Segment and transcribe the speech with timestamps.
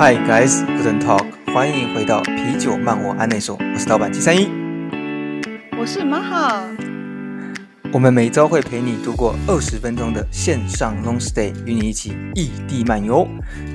[0.00, 4.48] Hi guys, Guten Talk，欢迎回到啤酒漫我安内所，我是老板七三一，
[5.78, 6.66] 我是马哈。
[7.92, 13.28] 我们每周会陪你度过二十分钟的线上 long stay，与你一起异地漫游。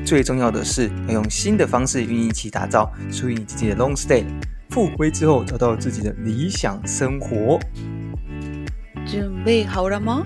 [0.04, 4.24] 最重要的是要用新的方式与你一起打造属于你自己的 long stay。
[4.72, 7.60] 复归之后，找到自己的理想生活。
[9.06, 10.26] 准备好了吗？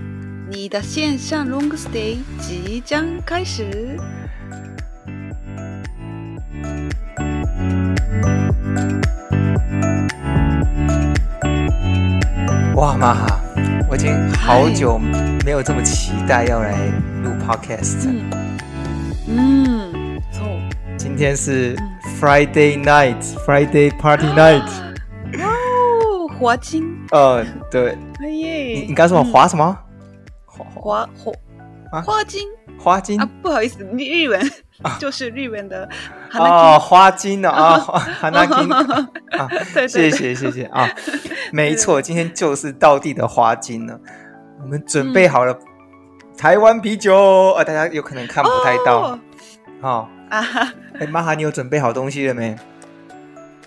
[0.49, 3.97] 你的线上 long stay 即将开始。
[12.75, 13.41] 哇，妈哈！
[13.89, 14.97] 我已经好久
[15.45, 16.71] 没有这么期待要来
[17.23, 18.07] 录 podcast。
[19.27, 20.69] 嗯，错、嗯。
[20.97, 21.75] 今天是
[22.19, 24.63] Friday night，Friday party night。
[25.33, 26.85] 哦，花金。
[27.11, 27.97] 呃，对。
[28.21, 28.73] 哎耶！
[28.75, 29.31] 你你刚说什么？
[29.31, 29.77] 花什么？
[30.45, 30.65] 花
[31.13, 31.33] 花
[31.91, 32.47] 花花金。
[32.77, 34.39] 花金啊，不好意思，日文。
[34.97, 35.87] 就是日本的
[36.33, 39.49] 哦，花金呢啊，哈纳金啊，
[39.87, 40.89] 谢谢谢谢啊，
[41.51, 43.99] 没错，今天就是道地的花金了。
[44.61, 45.57] 我们准备好了
[46.37, 47.13] 台湾啤酒，
[47.57, 49.19] 呃，大家有可能看不太到，
[49.81, 50.45] 好啊。
[50.97, 52.55] 哎，马哈，你有准备好东西了没？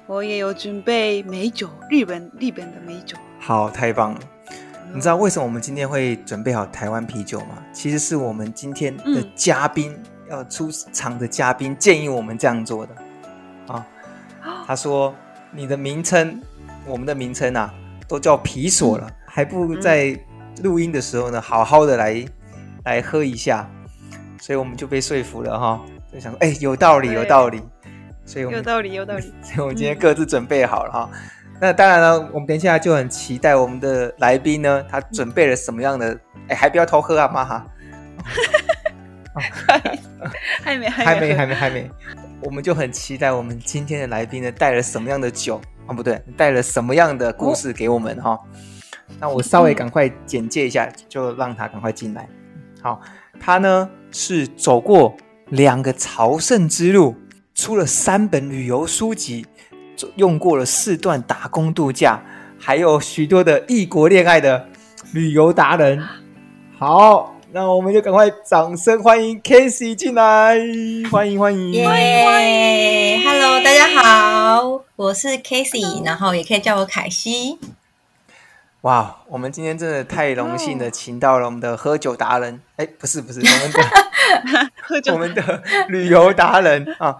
[0.06, 3.16] 我也有准备美酒，日本日本的美酒。
[3.38, 4.20] 好，太棒了。
[4.94, 7.58] 你知道为什么我们今天会准备好台湾啤酒吗？
[7.72, 9.94] 其实是我们今天的嘉宾。
[10.34, 12.94] 要出场的嘉宾建议我们这样做的
[13.68, 13.86] 啊，
[14.66, 15.14] 他说
[15.52, 16.40] ：“你的名称，
[16.86, 17.72] 我们的名称啊，
[18.08, 20.18] 都叫皮索了，嗯、还不如在
[20.62, 22.24] 录音的时候呢，好好的来
[22.84, 23.68] 来喝一下。”
[24.40, 25.80] 所以我们就被说服了哈，
[26.12, 27.62] 就想说：“哎，有道理，有道理。”
[28.26, 29.32] 所以我们有道理，有道理。
[29.42, 31.10] 所以我们今天各自准备好了哈。
[31.12, 31.18] 嗯、
[31.60, 36.18] 那当然了，我们等一下就很期待我们的来宾呢，他准备了什么样的？
[36.48, 37.66] 哎，还不要偷喝啊，妈哈。
[40.62, 41.90] 还没，还没，还没，还没，
[42.42, 45.92] 我们就很期待我们今天的来宾呢，带了什么样的酒啊？
[45.92, 48.38] 不对，带了什么样的故事给我们哈？
[49.20, 52.28] 那我稍微赶快简介一下，就让他赶快进来。
[52.80, 53.00] 好，
[53.40, 55.14] 他呢是走过
[55.48, 57.14] 两个朝圣之路，
[57.54, 59.46] 出了三本旅游书籍，
[60.16, 62.22] 用过了四段打工度假，
[62.58, 64.66] 还有许多的异国恋爱的
[65.12, 66.02] 旅游达人。
[66.78, 67.31] 好。
[67.54, 70.58] 那我们就赶快掌声欢迎 Casey 进来，
[71.10, 77.58] 欢迎欢迎，yeah, 欢迎欢迎，Hello，大家好，我是 Casey，然后也可以叫我凯西。
[78.80, 87.18] 哇，我们今天真的太荣幸的请到了我们的喝酒达人，哎，不是不是，我们的 喝酒，我们的旅游达人啊。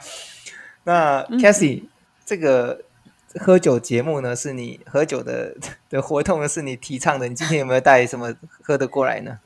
[0.84, 1.88] 那 Casey，、嗯、
[2.25, 2.81] 这个
[3.38, 5.54] 喝酒节目呢，是你喝酒的
[5.91, 9.38] 的活动呢，是你提倡的，你今天有没有带什么喝的过来呢？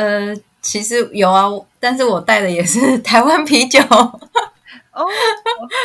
[0.00, 1.44] 呃，其实有啊，
[1.78, 3.78] 但是我带的也是 台湾啤酒。
[3.82, 5.04] 哦，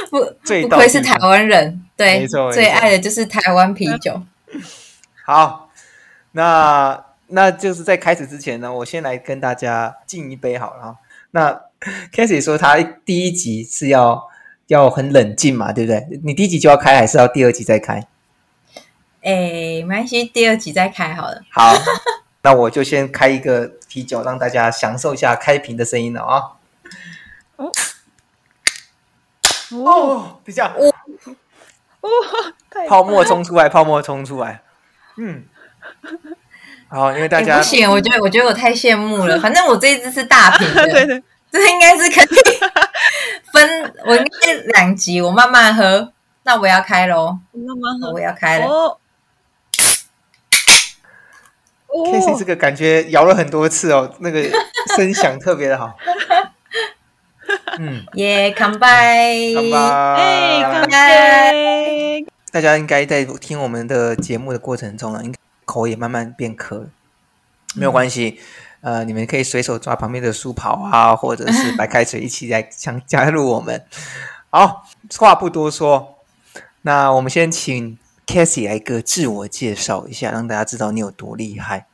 [0.10, 0.20] 不，
[0.62, 4.22] 不愧是台湾人，对，没错，最爱的就是台湾啤酒。
[5.26, 5.70] 好，
[6.32, 10.96] 那那就是在开始之前呢，我先来跟大家敬一杯好了。
[11.32, 11.62] 那
[12.14, 14.30] Casey 说他第一集是要
[14.68, 16.08] 要很冷静嘛，对不对？
[16.24, 18.08] 你第一集就要开，还是要第二集再开？
[19.22, 21.42] 哎，没关系，第二集再开好了。
[21.52, 21.74] 好。
[22.46, 26.44] 那我就先开一个啤酒，让大家享受一下开瓶的声音了啊！
[27.56, 27.72] 哦，
[29.72, 30.94] 哦，等一下，哦，
[32.02, 32.10] 哦，
[32.88, 34.62] 泡沫冲出来，泡沫冲出来，
[35.18, 35.46] 嗯，
[36.88, 39.38] 好，因为大家、欸、不行，我觉得我觉得我太羡慕了。
[39.42, 42.28] 反正我这一支是大瓶的， 对对，这应该是可以
[43.52, 46.14] 分， 我应该两集，我慢慢喝。
[46.44, 48.68] 那我要开喽，慢慢喝，我要开了。
[48.68, 49.00] 哦
[52.04, 54.44] Casey 这个感觉摇了很多次哦，那个
[54.98, 55.94] 声响特别的好。
[57.78, 62.26] 嗯，耶，干杯，干杯，哎，干杯！
[62.52, 66.88] 大家应该在听我们的节目的过程中呢，应该口也慢慢变渴了。
[67.76, 68.40] 没有关系，
[68.82, 73.86] 呃，你们可以随手抓旁边的书跑啊，或者是白开水一起来想加入我们。
[74.50, 74.84] 好，
[75.18, 76.16] 话不多说，
[76.84, 77.98] 那我们先请。
[78.36, 81.88] Casey 来个自我介绍一下，让大家知道你有多厉害。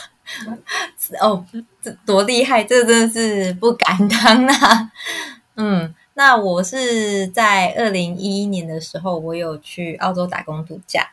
[1.20, 1.44] 哦，
[1.82, 4.90] 这多厉害，这真的是不敢当啊。
[5.56, 11.10] 嗯，那我是在二零一一年的时候，我有去澳洲打工度假，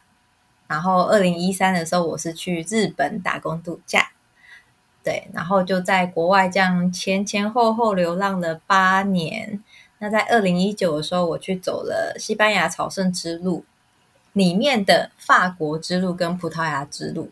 [0.69, 4.11] 然后二零一三的时候，我是去日本打工度假。
[5.03, 9.61] 对，然后就在国外这样前前后后流浪了八年。
[9.99, 13.65] 那在二零一九的时候，我去走了西班牙朝圣之路。
[14.37, 17.31] 里面的法国之路跟葡萄牙之路，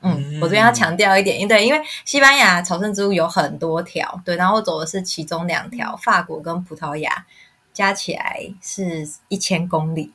[0.00, 7.26] 嗯，我这边要强调一点，因对，因为西班牙朝圣之路有很多条，对，然后我走的是其中两条，法国跟葡萄牙
[7.74, 10.12] 加起来是一千公里。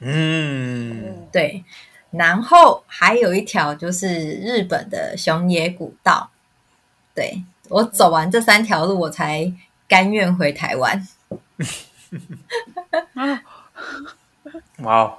[0.00, 1.64] 嗯，对，
[2.10, 6.30] 然后还有一条就是日本的熊野古道，
[7.14, 9.50] 对，我走完这三条路，我才
[9.88, 11.08] 甘愿回台湾。
[14.80, 15.18] 哇哦，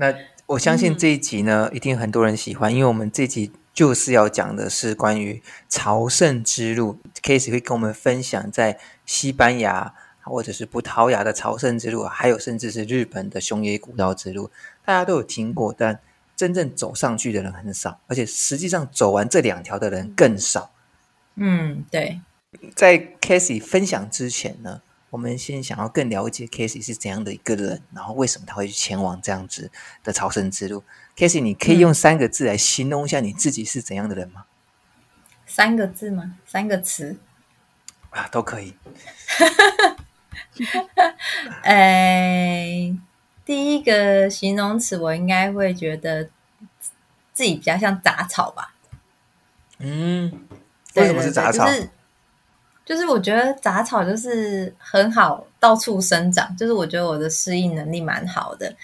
[0.00, 0.14] 那
[0.46, 9.94] 我相信这一集呢，嗯、一定很多人喜欢，因为我们这集就是要讲的是关于朝圣之路，Casey 会跟我们分享在西班牙。
[10.22, 14.50] 或者是葡萄牙的朝圣之路，还有甚至是日本的熊野古道之路，
[14.84, 15.98] 大家都有听过，但
[16.36, 20.70] 真正走上去的人很少，而且实际上走完这两条的人更少。
[21.36, 22.20] 嗯，对。
[22.76, 29.70] 在 Casey 分享之前呢，我们先想要更了解 Casey 是怎样的一个人，然后为什么他会去前往这样子
[30.02, 30.84] 的朝圣之路。
[31.16, 34.46] Casey，你可以用三个字来形容一下你自己是怎样的人吗？
[35.46, 36.36] 三个字吗？
[36.46, 37.18] 三个词？
[38.10, 38.76] 啊，都可以。
[41.62, 42.96] 哎，
[43.44, 46.30] 第一个形容词，我应该会觉得
[47.32, 48.74] 自己比较像杂草吧。
[49.78, 50.46] 嗯，
[50.94, 51.66] 为什么是杂草？
[51.66, 51.90] 就是，
[52.90, 58.74] 就是我觉得杂草就是很好到处生长，就是我觉得我的适应能力蛮好的。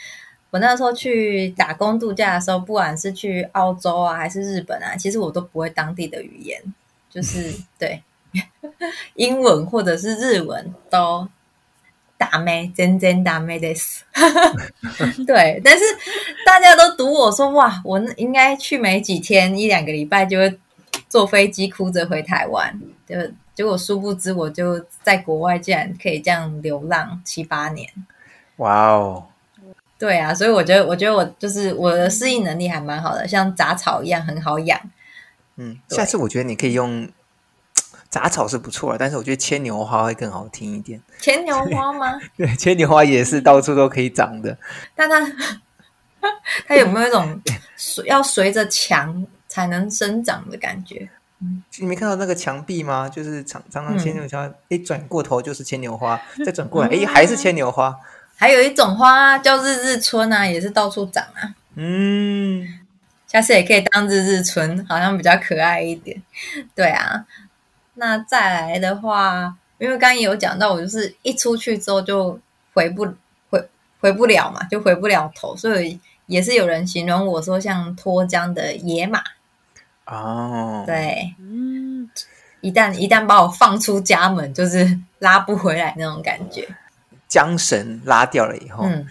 [0.51, 6.63] 我那时候去打工度假的时候，不管是去澳洲啊，还是日本啊，其实我都不会当地的语言，
[7.11, 8.01] 就是 对
[9.15, 11.27] 英文或者是日文都。
[12.19, 14.03] 打咩，真真打咩的死。
[15.27, 15.85] 对，但是
[16.47, 20.59] 大家都读我说，哇，我应该去没几天，一两个礼拜就会
[21.11, 22.81] 坐飞机哭着回台湾。
[23.07, 23.17] 就
[23.57, 27.91] 结果殊不知，我就在国外竟然可以这样流浪七八年。
[28.59, 29.25] 哇哦！
[29.99, 34.79] 对啊，所以我觉得，我觉得我就是我的适应能力还蛮好的，像杂草一样很好养。
[35.57, 37.09] 嗯，下次我觉得你可以用。
[38.09, 40.99] 杂草是不错的，但是我觉得牵牛花会更好听一点。
[41.21, 42.19] 牵牛花吗？
[42.39, 44.57] 对，牵牛花也是到处都可以长的。
[44.95, 45.21] 但它
[46.67, 47.39] 它有没有一种
[47.77, 51.07] 随要随着墙才能生长的感觉？
[51.79, 53.09] 你没看到那个墙壁吗？
[53.09, 57.95] 就是常常常牵牛花，一转过头就是牵牛花， 再转过来，哎，还是牵牛花。
[58.37, 61.55] 还有一种花叫日日春啊，也是到处长啊。
[61.75, 62.67] 嗯，
[63.27, 66.23] 下次也可以当日日春，好像比较可爱一点。
[66.75, 67.25] 对啊。
[67.95, 72.39] 那再来的话，因为刚刚也有讲到，我就是一出去之后就
[72.75, 73.07] 回不
[73.49, 73.69] 回
[74.01, 79.23] 回不了嘛，就回不了头，所以也是有人形容我说像脱缰的野马
[80.07, 82.09] 哦，对，嗯，
[82.61, 86.69] 一旦一旦把我放出家门，就是拉不回来那种感觉，
[87.29, 89.05] 缰绳拉掉了以后，嗯，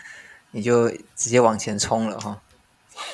[0.51, 2.41] 你就直接往前冲了哈，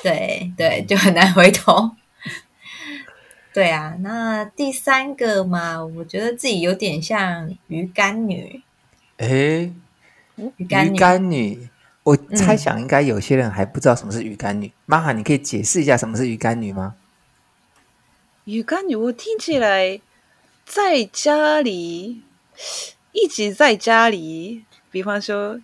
[0.02, 1.90] 对对，就很难回头。
[3.52, 8.62] 对啊，那第三个嘛，我觉得自己有点像鱼干女。
[9.18, 9.72] 诶，
[10.56, 11.68] 鱼干女，鱼干女，
[12.04, 14.72] 我猜想应该有些人还不知道什么是鱼干女。
[14.86, 16.94] 妈、嗯、哈，你可以解释一下什么是鱼干女吗？
[18.45, 20.01] 鱼干女，我听起来
[20.65, 22.21] 在家里
[23.11, 25.59] 一直在家里，比方说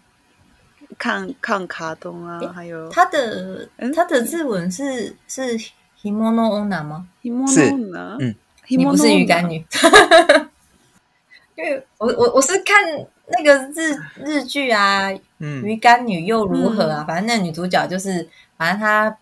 [0.97, 5.59] 看看卡通啊，还有他的他的日文是是。
[6.03, 7.07] ひもの女吗？
[7.47, 7.71] 是，
[8.19, 8.35] 嗯，
[8.67, 9.65] 你不是鱼干女，
[11.55, 12.75] 因为我我我是看
[13.27, 17.03] 那个日日剧啊，嗯，鱼干女又如何啊？
[17.03, 19.17] 嗯、反正那女主角就是，反正她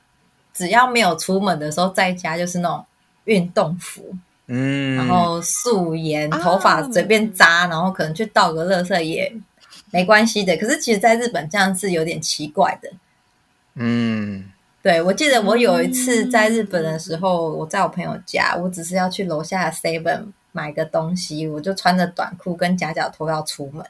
[0.51, 2.83] 只要没有出门的时候，在家就是那种
[3.26, 4.16] 运动服，
[4.49, 9.33] 嗯，然后素颜，头发随便扎，啊、然后可能去倒个垃圾也
[9.92, 10.56] 没关系的。
[10.56, 12.90] 可是其实，在日本这样是有点奇怪的，
[13.75, 14.50] 嗯。
[14.83, 23.85] 对，我记得我有一次在日本的时候，我在我朋友家，我只是要去楼下的 Seven 买个东西，我就穿着短裤跟夹脚拖要出门，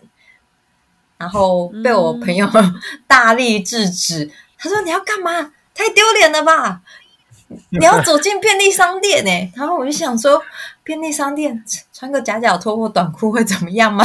[1.19, 2.49] 然后被我朋友
[3.07, 4.31] 大力制止。
[4.57, 5.53] 他说：“你要干嘛？
[5.75, 6.81] 太丢脸了吧！
[7.71, 10.43] 你要走进便利商店呢。”然后我就想说，
[10.83, 14.05] 便利商店穿个夹脚拖或短裤会怎么样吗？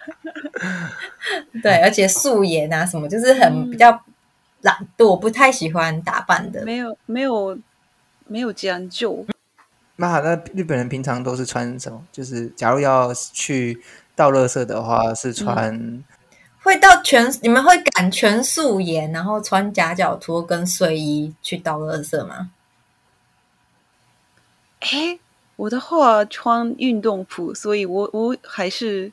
[1.62, 4.02] 对，而且素颜啊什么，就是很比较。
[4.62, 7.56] 懒惰，不太喜欢打扮的，没有没有
[8.26, 9.24] 没有将就。
[9.94, 12.02] 那好，那日本人平常都是穿什么？
[12.10, 13.80] 就是假如要去
[14.16, 16.02] 倒垃圾的话，是穿、嗯、
[16.66, 22.50] 会到全你们会赶全素颜，然后穿夹脚拖跟睡衣去倒垃圾吗？
[24.80, 25.20] 哎，
[25.54, 29.12] 我的话穿运动服，所以我我还是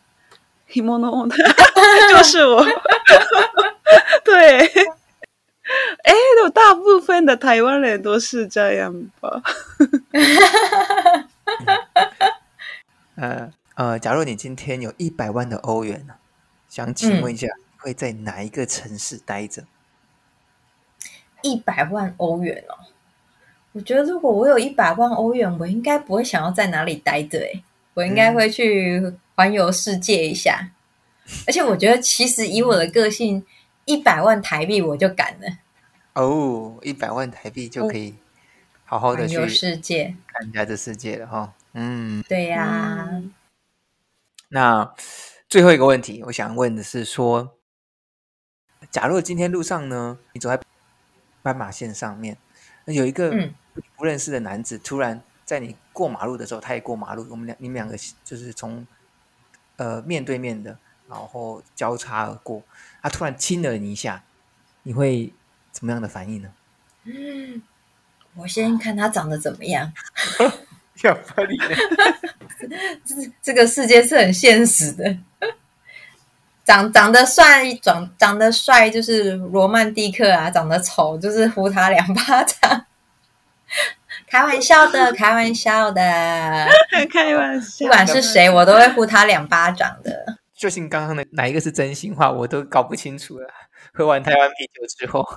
[0.67, 1.29] kimono
[2.12, 2.65] 就是我
[4.25, 4.67] 对。
[6.03, 9.41] 哎，我大部分的台湾人都是这样吧。
[13.15, 16.05] 呃呃，假如你今天有一百万的欧元，
[16.74, 19.63] 想请问一下，嗯、会在哪一个城市待着？
[21.44, 22.74] 一百万欧元哦，
[23.74, 27.63] 我觉得如果我有一百万欧元，我应该不会想要在哪里待着，诶，
[27.94, 30.72] 我应该会去环游世界一下。
[31.25, 33.46] 嗯、而且我觉得，其实以我的个性，
[33.86, 35.48] 一百万台币我就敢了。
[36.13, 38.15] 哦，一百万台币就可以
[38.84, 41.53] 好好的去环游世界，看一下这世界了哈。
[41.74, 43.22] 嗯，对呀。
[44.50, 44.92] 那
[45.53, 47.55] 最后一个问题，我想问的是说，
[48.89, 50.60] 假如今天路上呢，你走在
[51.43, 52.36] 斑马线上面，
[52.86, 53.51] 那有一个
[53.95, 58.88] 不认识的男子，突然在你过马路的时候，他也过马路，我们两你们两个就是从
[59.75, 62.63] 呃面对面的，然后交叉而过，
[63.03, 64.24] 他突然亲了你一下，
[64.81, 65.31] 你会
[65.72, 66.51] 怎么样的反应呢？
[67.03, 67.62] 嗯，
[68.38, 69.93] 我先看他长得怎么样。
[71.01, 71.75] 要不理呢？
[73.03, 75.17] 这这个世界是很现实的。
[76.63, 82.85] 长长得帅，长长得帅就是罗曼蒂克啊；长得丑就是呼他两巴掌。
[84.27, 86.01] 开玩笑的，开玩笑的，
[87.12, 87.85] 开玩笑。
[87.85, 90.38] 不管是谁，我都会呼他两巴掌的。
[90.55, 93.50] 究竟刚刚的哪一个是真心话，我都搞不清楚了。
[93.93, 95.27] 喝完台湾啤酒之后，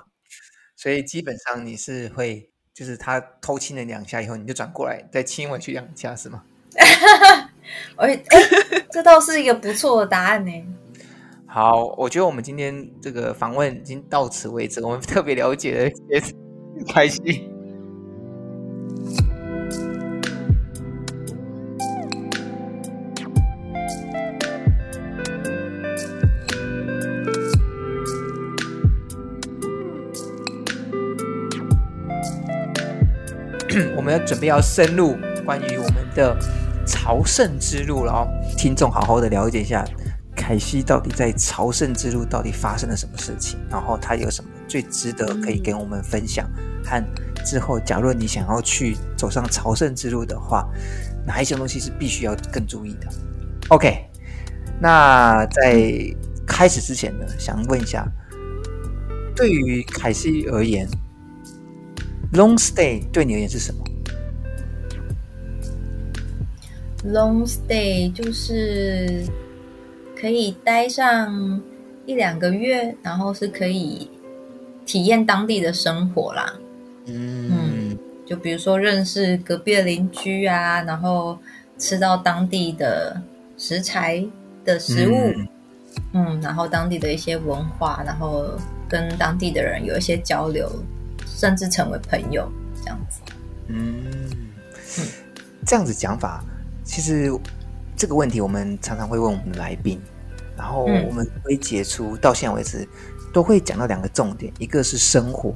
[0.77, 6.43] 所以基本上你是会，就是他偷亲了两下以后，你就转过来再亲回去两下，是吗？
[7.97, 8.23] 哎哎，
[8.93, 10.53] 这倒是一个不错的答案呢。
[11.49, 14.85] 好，我觉得我们今天这个访问已经到此为止。
[14.85, 16.23] 我们特别了解了，也
[16.93, 17.51] 开心。
[17.51, 17.56] 我
[34.07, 36.39] 我们要准备要深入关于我们的
[36.87, 39.85] 朝圣之路了哦，听众好好的了解一下。
[40.37, 43.59] 凯西到底在朝圣之路到底发生了什么事情？
[43.69, 46.49] 然后他有什么最值得可以跟我们分享？
[46.85, 47.05] 和
[47.45, 50.69] 之后，假如你想要去走上朝圣之路的话，
[51.27, 53.09] 哪一些东西是必须要更注意的
[53.71, 54.07] ？OK，
[54.81, 55.83] 那在
[56.47, 58.07] 开始之前呢，想问一下，
[59.35, 60.89] 对于凯西而言
[62.35, 63.83] ，long stay 对你而言是什么
[67.07, 69.25] ？long stay 就是。
[70.19, 71.61] 可以待上
[72.07, 74.11] 一两个月，然后是可以
[74.87, 76.55] 体验当地的生活啦。
[77.05, 81.39] 嗯，嗯，就比如说认识隔壁的邻居啊，然后
[81.77, 83.21] 吃到当地的
[83.59, 84.27] 食材
[84.65, 85.49] 的食物，嗯，
[86.15, 88.47] 嗯，然后当地的一些文化，然后
[88.89, 90.67] 跟当地的人有一些交流，
[91.27, 92.51] 甚至成为朋友
[92.83, 93.21] 这样子。
[93.69, 94.03] 嗯，
[94.99, 95.05] 嗯，
[95.67, 96.43] 这样子讲法，
[96.87, 97.31] 其实。
[97.99, 99.99] 这个问题我们常常会问我们的来宾，
[100.55, 102.87] 然后我们会解出到现在为止
[103.33, 105.55] 都会讲到两个重点，一个是生活，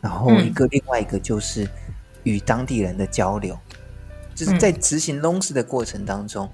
[0.00, 1.64] 然后一个另外一个就是
[2.24, 3.56] 与当地人的交流，
[4.34, 6.50] 就是在执行 long 的过程当中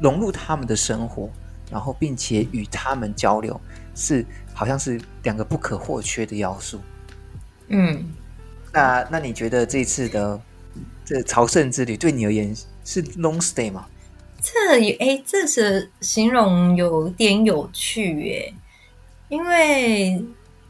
[0.00, 1.28] 融入他们的生活，
[1.70, 3.60] 然后并且与他们交流，
[3.94, 6.80] 是好像是两个不可或缺的要素。
[7.68, 8.02] 嗯，
[8.72, 10.40] 那那你觉得这次的
[11.04, 13.86] 这朝圣之旅对你而言是 long stay 吗？
[14.40, 18.52] 这也哎，这是形容有点有趣耶。
[19.28, 20.22] 因为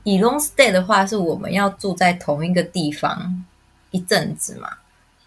[0.05, 3.45] 以 long stay 的话，是我们要住在同一个地方
[3.91, 4.71] 一阵子嘛。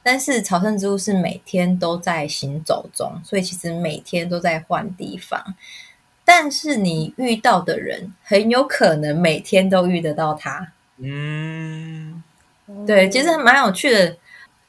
[0.02, 5.54] 但是朝圣之路是每天都在行走中，所以其实每天都在换地方。
[6.24, 10.72] 但是你遇到的人，很有可能每天都遇得到他。
[10.98, 12.24] 嗯，
[12.86, 14.16] 对，其实蛮有趣的。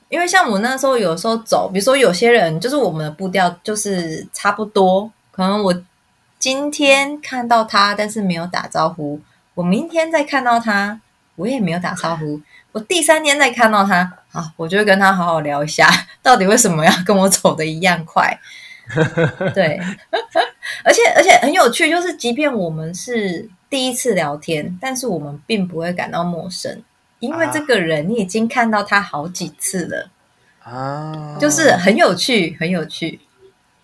[0.08, 5.82] 因为像我那时候有时候走，比如说有些人就是我们的步调就是差不多，可能我
[6.38, 9.18] 今天看到他，但是没有打招呼；
[9.54, 11.00] 我明天再看到他，
[11.36, 12.40] 我也没有打招呼；
[12.72, 15.88] 我第三天再看到他，啊，我就会跟他好好聊一下，
[16.22, 18.38] 到底为什么要跟我走的一样快？
[19.52, 19.78] 对，
[20.82, 26.82] 而且而且很有趣，就是即便我们是第一次聊天，但是我们并不会感到陌生。
[27.20, 30.10] 因为这个人，你已经看到他好几次了
[30.62, 33.20] 啊，就是很有趣，很有趣。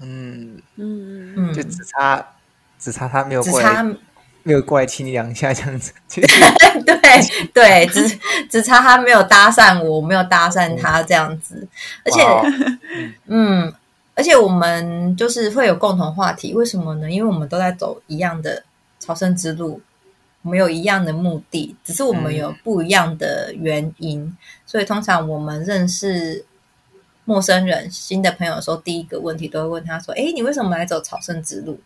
[0.00, 2.34] 嗯嗯嗯，就只差
[2.78, 3.82] 只差他没有过来，只差
[4.42, 5.92] 没有过来亲你两下这样子。
[6.84, 8.18] 对对，只
[8.50, 11.66] 只差他没有搭讪我，没有搭讪他这样子。
[12.04, 12.22] 而且，
[13.26, 13.72] 嗯，
[14.14, 17.10] 而且我们就是会有共同话题，为什么呢？
[17.10, 18.64] 因为我们都在走一样的
[18.98, 19.80] 朝圣之路。
[20.44, 24.20] 我们有一样的目的，只是我们有不一样的原因。
[24.20, 24.36] 嗯、
[24.66, 26.44] 所以通常我们认识
[27.24, 31.80] 陌生人、新的朋友的时候，第一个问题都会问他说：“哎，你为什么来走朝圣之路？”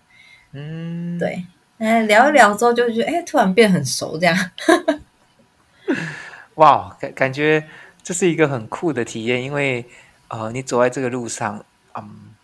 [0.51, 1.47] 嗯，对。
[1.79, 4.51] 哎，聊一聊之后就觉得，哎，突然变很熟这样。
[6.57, 7.69] 哇，感感觉
[8.03, 9.87] 这是一个很酷的体验，因为
[10.27, 12.35] 呃，你走在这个路上，嗯，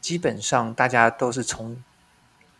[0.00, 1.82] 基本上大家都是从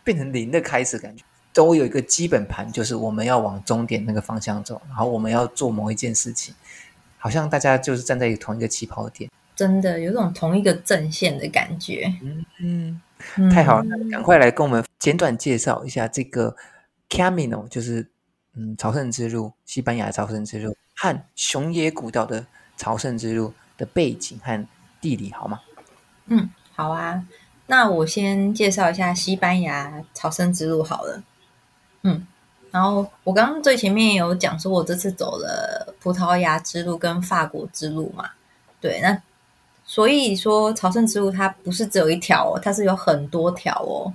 [0.02, 1.23] 变成零的开始，感觉
[1.54, 6.52] 都有一个基本盘，就是我们要往终点那个方向走，然后我们要做某一件事情，
[7.16, 12.12] 好像大家就是站在同一个起跑点，真的有种同一个阵线的感觉。
[12.61, 13.00] 嗯
[13.37, 16.54] 嗯，太好了，赶快来跟我们简短介绍一下这个
[17.08, 18.06] Camino，就是
[18.54, 20.76] 嗯朝圣之路，西班牙朝圣之路。
[20.96, 22.46] 和熊野古道的
[22.76, 24.66] 朝圣之路的背景和
[25.00, 25.61] 地理好吗？
[26.26, 27.25] 嗯，好啊。
[27.66, 31.23] 那我先介绍一下西班牙朝圣之路好了。
[32.04, 32.26] 嗯，
[32.70, 38.30] 然后我刚刚最前面有讲说，我这次走了葡萄牙之路跟法国之路嘛。
[38.80, 39.20] 对，那
[39.84, 44.12] 所以说朝圣之路它不是只有一条哦，它是有很多条哦，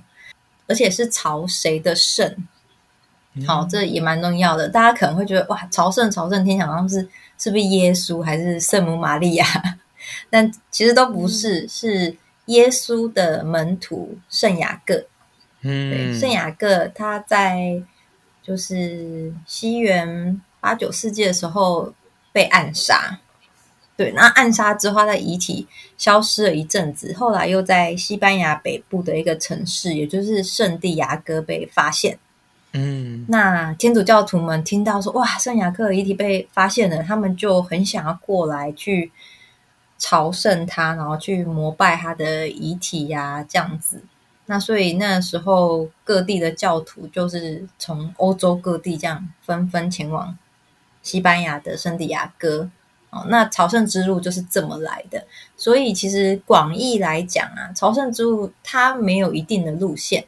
[0.66, 2.36] 而且是朝谁的圣。
[3.46, 4.68] 好，这也蛮重要的。
[4.68, 6.96] 大家可能会觉得，哇，朝圣朝圣，听起来好像是
[7.38, 9.46] 是不是耶稣还是圣母玛利亚？
[10.28, 12.16] 但其实都不是，是
[12.46, 15.04] 耶稣的门徒圣雅各。
[15.62, 17.82] 嗯，对，圣雅各他在
[18.42, 21.92] 就是西元八九世纪的时候
[22.32, 23.18] 被暗杀。
[23.96, 32.18] 对，那暗杀之后，他的遗体消失了一阵子，后来又在西班牙北部的一个城市，也就是圣地亚哥被发现。
[32.72, 39.12] 嗯，那天主教徒们听到说，哇，圣雅各的遗体被发现了，他们就很想要过来去
[39.98, 44.02] 朝圣他，然后去膜拜他的遗体呀，这样子。
[44.50, 50.36] 那所以那时候各地的教徒就是从欧洲各地这样纷纷前往
[51.02, 52.68] 西班牙的圣地亚哥。
[53.10, 55.24] 哦，那朝圣之路就是这么来的。
[55.56, 60.24] 所以其实广义来讲啊，朝圣之路它没有一定的路线。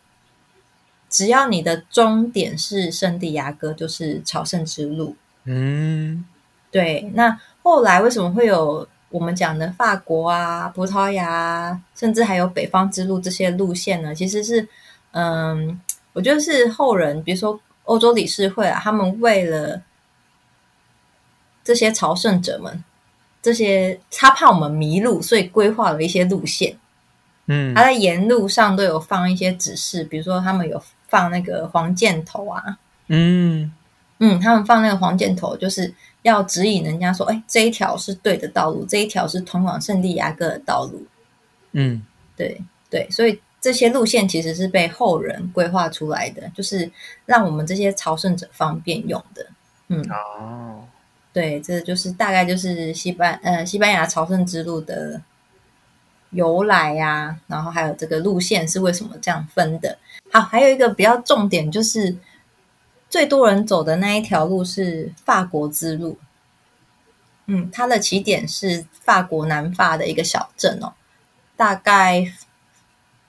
[1.09, 5.17] 只要你的终点是圣地亚哥，就是朝圣之路。
[5.47, 6.25] 嗯，
[6.71, 7.11] 对。
[7.15, 14.13] 那后来为什么会有我们讲的法国啊、葡萄牙，甚至还有北方之路这些路线呢？
[14.15, 14.67] 其实是，
[15.13, 15.81] 嗯，
[16.13, 19.81] 我觉得是后人，比如说欧洲理事会啊，他们为了
[21.63, 22.83] 这些朝圣者们，
[23.41, 26.77] 这些他怕我们迷路，所以规划了一些路线。
[27.47, 30.83] 嗯，他在沿路上都有放一些指示，比如说他们有。
[31.13, 33.71] 放那个黄箭头啊，嗯
[34.19, 41.05] 嗯，他们放那个黄箭头，就是要指引人家说，哎，这一条是对的道路，这一条是通往圣地亚哥的道路。
[41.73, 42.03] 嗯，
[42.37, 46.91] 对对，所以这些路线其实是被后人规划出来的，就是
[47.27, 49.47] 让我们这些朝圣者方便用的。
[49.89, 50.85] 嗯，哦，
[51.33, 55.21] 对，这就是大概就是西班呃西班牙朝圣之路的
[56.31, 59.99] 由来呀、啊，然后还有这个路线是为什么这样分的。
[60.31, 62.15] 好，还有一个比较重点，就是
[63.13, 66.17] 最多人走的那一条路是法国之路。
[67.45, 70.95] 嗯，它的起点是法国南法的一个小镇哦，
[71.55, 72.27] 大概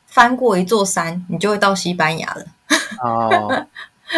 [0.07, 2.45] 翻过一座山，你就会到西班牙了。
[3.01, 3.67] 哦，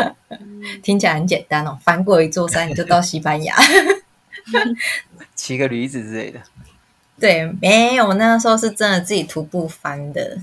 [0.84, 3.56] 听起来很简单哦，翻过一座山你就到西班牙，
[5.34, 6.40] 骑个驴子之类的。
[7.20, 10.38] 对，没有，那时候是真的自己徒步翻的。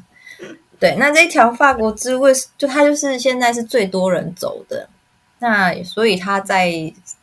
[0.81, 2.25] 对，那这条法国之路，
[2.59, 4.89] 就它就是现在是最多人走的，
[5.43, 6.73] 那所以它在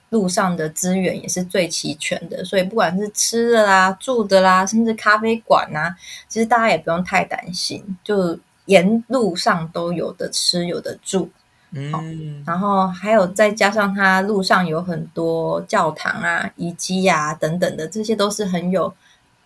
[0.10, 5.96] 路上的资源也是最齐全的，所以不管是吃的啦、住的啦，甚至咖啡馆呐，
[6.28, 11.30] 其实大家也不用太担心，就沿路上都有的吃，有的住。
[11.72, 18.94] 嗯，然后还有再加上它路上有很多教堂啊、遗迹啊等等的，这些都是很有、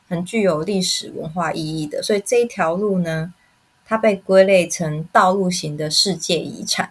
[0.09, 3.33] 很具有历史文化意义的，所以这一条路呢。
[3.85, 6.89] 它被归类成道路型的世界遗产。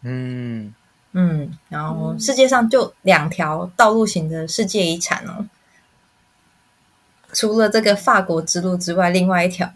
[0.00, 0.74] 嗯
[1.12, 5.46] 嗯，然后世界上就两条道路型的世界遗产哦，
[7.32, 9.72] 除了这个法国之路之外，另外一条，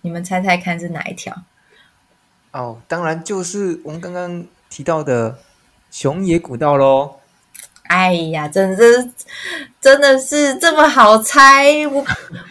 [0.00, 1.42] 你们猜猜看是哪一条？
[2.50, 5.38] 哦，当然就是我们刚刚提到的
[5.90, 7.16] 熊野古道喽。
[7.84, 9.08] 哎呀，真的
[9.80, 11.86] 真的是这么好猜？
[11.86, 12.04] 我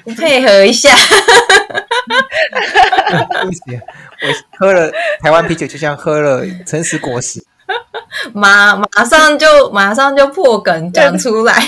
[0.05, 0.89] 我配合一下。
[3.29, 4.89] 对 不起，我喝了
[5.19, 7.43] 台湾啤酒，就像喝了诚实果实，
[8.33, 11.53] 马马上就马上就破梗讲出来。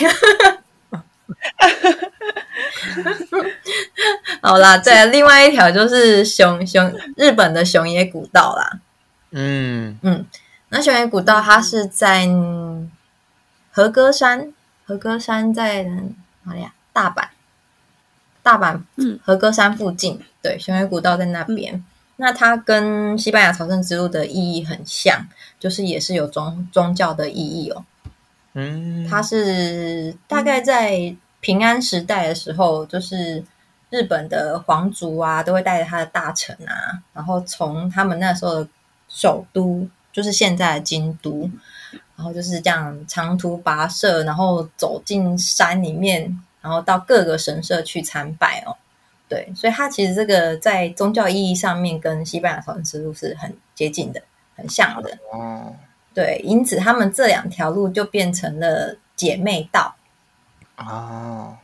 [4.41, 8.79] 好啦，对，另外一条就是熊熊日本的熊野古道啦。
[9.31, 10.25] 嗯嗯，
[10.69, 12.27] 那熊野古道它是在
[13.71, 14.51] 和歌山，
[14.85, 15.83] 和歌山在
[16.43, 16.73] 哪里啊？
[16.91, 17.27] 大阪，
[18.41, 20.19] 大阪，嗯，和歌山附近。
[20.41, 21.75] 对，熊野古道在那边。
[21.75, 21.85] 嗯、
[22.17, 25.27] 那它跟西班牙朝圣之路的意义很像，
[25.59, 27.85] 就是也是有宗宗教的意义哦。
[28.53, 33.43] 嗯，它是大概在平安时代的时候，就是
[33.89, 38.69] 日本的皇族啊，都会带着他的大臣啊，然后从他们那时候的
[39.07, 41.49] 首都，就是现在的京都，
[42.15, 48.75] 然后就是这样长途跋涉，然后走进山里面，然后到各个神社去参拜哦。
[49.27, 54.19] 对，所以它其实这个在宗教意义上面跟西班牙朝圣之路是很接近的，
[54.59, 55.17] 很像的。
[55.31, 55.75] 哦。
[56.11, 59.95] 对，因此他们这两条路就变成了姐妹道。
[60.75, 61.55] 哦，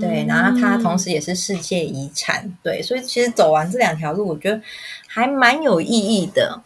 [0.00, 2.50] 对，然后它同时也是世界遗产。
[2.62, 4.62] 对，所以其实走完这两条路，我觉得
[5.06, 6.62] 还蛮有意义的。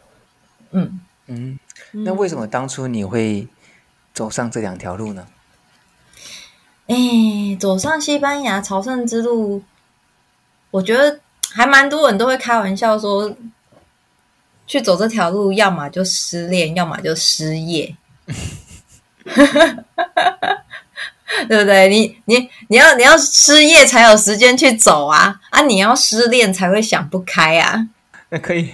[0.70, 1.58] 嗯嗯，
[1.92, 3.48] 那为什么当初你会
[4.12, 5.26] 走上这两条路呢？
[6.86, 6.96] 哎，
[7.58, 9.62] 走上西班牙朝圣之路，
[10.70, 11.18] 我觉得
[11.50, 13.34] 还蛮多人都会开玩笑说。
[14.66, 17.94] 去走这条路，要么就失恋，要么就失业，
[21.48, 21.88] 对不对？
[21.88, 25.62] 你你你要你要失业才有时间去走啊啊！
[25.62, 27.88] 你要失恋才会想不开啊。
[28.30, 28.70] 那可以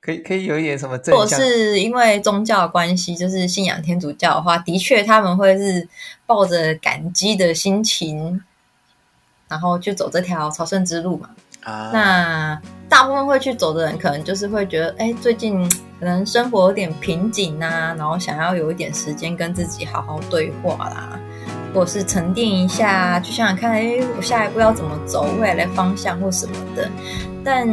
[0.00, 0.98] 可以可以有一点什么？
[1.06, 5.88] 如果是因为宗教关系，就是信仰天主教的话，的确他们会是
[6.26, 8.42] 抱着感激的心情，
[9.48, 11.30] 然后去走这条朝圣之路嘛。
[11.62, 15.68] 啊，那大部分会去走的人，可能就是会觉得，哎，最近
[16.00, 21.18] 可能生活有点瓶颈啊，然后想要有一点时间跟自己好好对话啦，
[21.72, 26.90] 或是沉淀一下，去想想看，哎，我下一步要怎么走，未来的方向或什么的。
[27.44, 27.68] 但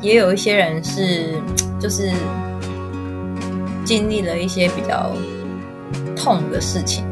[0.00, 1.34] 也有一些人是，
[1.78, 2.10] 就是
[3.84, 5.10] 经历了一些比较
[6.16, 7.04] 痛的事情，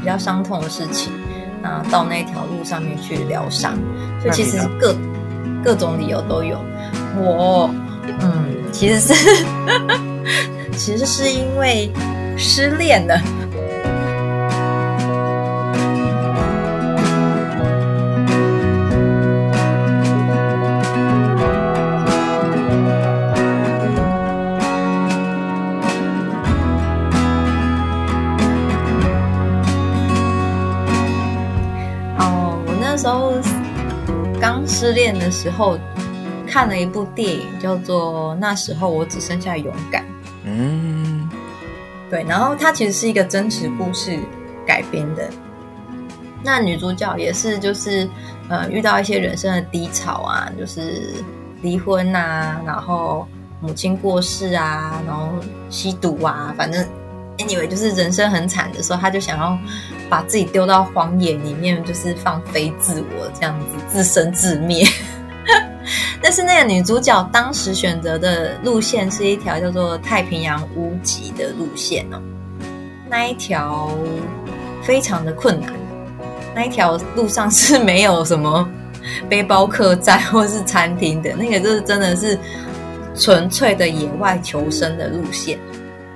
[0.00, 1.12] 比较伤痛的事情，
[1.62, 3.78] 啊，到那条路上面去疗伤。
[4.22, 4.96] 所以其实各。
[5.64, 6.58] 各种理由都有，
[7.16, 7.70] 我
[8.20, 9.14] 嗯，其实是
[10.76, 11.90] 其实是因为
[12.36, 13.20] 失恋了。
[34.90, 35.78] 失恋的时候，
[36.48, 40.02] 看了一部电影，叫做《那时候我只剩下勇敢》。
[40.42, 41.30] 嗯，
[42.10, 44.18] 对，然后它其实是一个真实故事
[44.66, 45.30] 改编的。
[46.42, 48.08] 那女主角也是，就是
[48.48, 51.14] 呃，遇到一些人生的低潮啊，就是
[51.62, 53.28] 离婚啊，然后
[53.60, 55.28] 母亲过世啊，然后
[55.68, 56.84] 吸毒啊，反正。
[57.44, 59.58] anyway，就是人生很惨的时候，他就想要
[60.08, 64.86] 把自己丢到荒野里面，就是放飞自我，这样子自生自灭。
[66.22, 72.20] 但是那个女主角当时选择的路线是一条叫做太平洋屋脊的路线哦，
[73.08, 73.90] 那一条
[74.82, 75.72] 非常的困难，
[76.54, 78.68] 那一条路上是没有什么
[79.28, 82.38] 背包客栈或是餐厅的，那个就是真的是
[83.16, 85.58] 纯粹的野外求生的路线。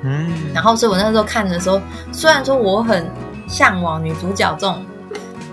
[0.07, 1.81] 嗯，然后所以我那时候看的时候，
[2.13, 3.11] 虽然说我很
[3.49, 4.85] 向往女主角这种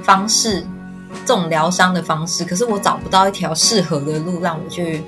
[0.04, 0.62] 方式，
[1.26, 5.02] 这种疗伤的方式，可是我找不到一条适合的路让我去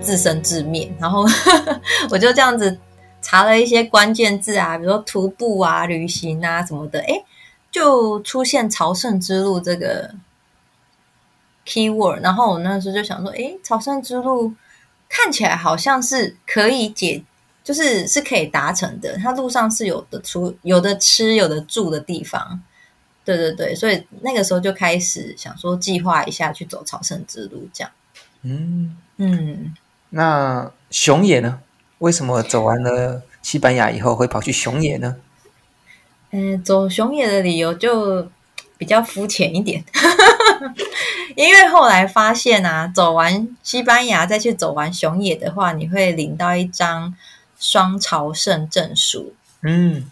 [0.00, 0.90] 自生自灭。
[0.98, 1.26] 然后
[2.10, 2.78] 我就这样子
[3.20, 7.22] 查了一些关键字啊，比如说徒步啊、旅行啊什么的，诶，
[7.70, 10.14] 就出现朝圣之路这个
[11.66, 12.20] keyword。
[12.22, 14.54] 然后我那时候就想说，诶，朝圣之路
[15.10, 17.22] 看起来好像是可以解。
[17.62, 22.60] 就是是可以达成的，它路上是有的出、有的吃、有的住的地方。
[23.22, 27.90] 对对对，所以那个时候就开始想说计划一下去走朝圣之路，这样。
[28.42, 29.74] 嗯嗯，
[30.08, 31.60] 那熊野呢？
[31.98, 35.16] 为什么走完了西班牙以后会跑去熊野呢？
[36.30, 38.26] 嗯，走熊野的理由就
[38.78, 39.84] 比较肤浅一点，
[41.36, 47.14] 因为后来发现啊，走完西班牙再去走完熊野的话，你会领到一张。
[47.60, 50.08] 双朝圣证书，嗯，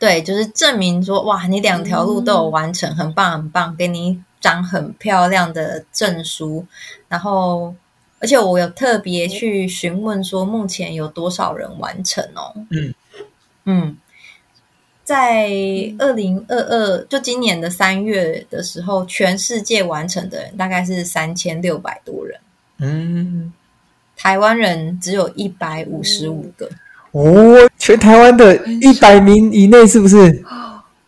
[0.00, 6.66] 对，就是证明说，哇，你两条路都有完成，嗯、很棒，很棒，给你一张很漂亮的证书。
[7.08, 7.72] 然后，
[8.18, 12.52] 而且我有特别去询问说，目前有多少人完成哦？
[12.70, 12.92] 嗯
[13.66, 13.96] 嗯，
[15.04, 15.48] 在
[16.00, 22.40] 二零二二，就今年的三月的时候，全世界完成的人大概是三千六百多人。
[22.78, 23.52] 嗯。
[24.22, 26.68] 台湾人只有一百五十五个，
[27.12, 30.44] 哦，全台湾的一百名以内是不是？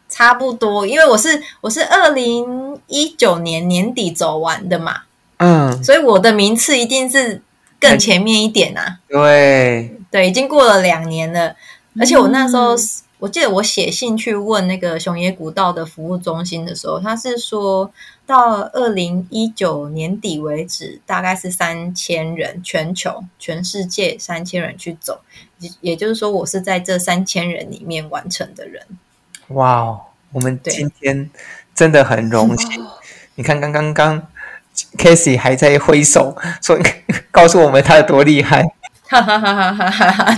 [0.08, 5.02] 差不多，因为我是我是二零一九年年底走完的嘛，
[5.36, 7.42] 嗯，所以我的名次一定是
[7.78, 8.98] 更前面一点啊。
[9.06, 11.54] 对对，已经过了两年了，
[12.00, 12.74] 而且我那时候。
[13.22, 17.88] 嗯我记得我写信去问那个熊野古道的服务中心的时候，他是说
[18.26, 25.20] 到二零一九年底为止，大概是三千人，全球全世界三千人去走，
[25.80, 28.84] 也就是说，我是在这三千人里面完成的人。
[29.50, 30.00] 哇哦，
[30.32, 31.30] 我们今天
[31.76, 32.84] 真的很荣幸。
[33.36, 34.26] 你看，刚刚刚
[34.98, 36.76] Casey 还在挥手说，
[37.30, 38.64] 告诉我们他有多厉害。
[39.06, 40.36] 哈哈哈哈哈哈！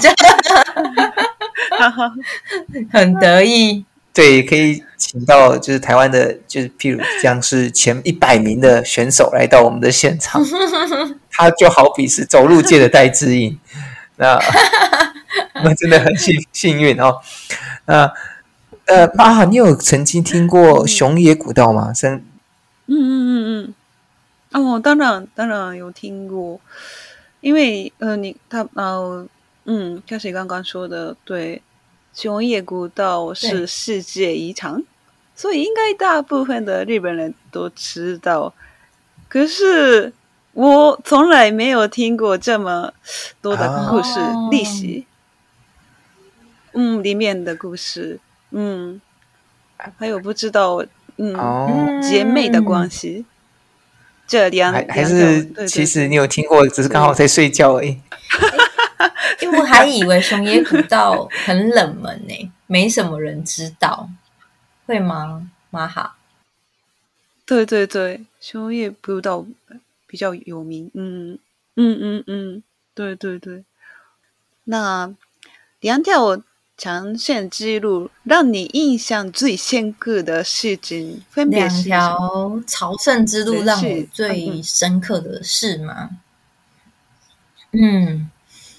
[2.93, 10.43] 很得意，对，可以请到就是台湾的，就是譬如像是前一百名的选手来到我们的现场，
[11.31, 13.59] 他就好比是走路界的戴志颖，
[14.17, 14.39] 那
[15.55, 17.21] 我们真的很幸幸运哦。
[17.87, 18.13] 那
[18.87, 21.93] 呃，巴哈，你有曾经听过熊野古道吗？
[21.93, 22.23] 生，
[22.87, 23.75] 嗯嗯嗯
[24.53, 26.61] 嗯，哦，当然当然有听过，
[27.41, 29.27] 因为呃，你他呃。
[29.67, 31.63] 嗯，像是刚刚说的，对，
[32.13, 34.83] 熊野古道是世界遗产，
[35.35, 38.53] 所以应该大部分的日本人都知道。
[39.29, 40.13] 可是
[40.53, 42.93] 我从来没有听过这么
[43.41, 45.03] 多的故事、哦、历史，
[46.75, 49.01] 嗯，里面的故事，嗯，
[49.99, 50.85] 还有不知道，
[51.17, 53.25] 嗯，哦、姐妹的关系，
[54.27, 57.99] 这两还还是对对其实你有听过，只是刚好在睡觉而已。
[59.41, 64.09] 因为我还以为熊野古道很冷门呢，没什么人知道，
[64.87, 65.51] 会吗？
[65.71, 66.17] 马哈？
[67.47, 69.45] 对对对，熊野古道
[70.07, 70.91] 比较有名。
[70.95, 71.39] 嗯
[71.77, 72.63] 嗯嗯嗯，
[72.95, 73.65] 对对对。
[74.65, 75.13] 那
[75.81, 76.41] 两条
[76.79, 86.11] 长线之路让你印象最深刻的事情，分别是两条朝圣之路让我最深刻的事吗？
[87.73, 88.31] 嗯。